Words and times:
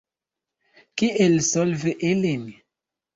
Kiel 1.01 1.35
solvi 1.51 1.93
ilin? 2.09 2.43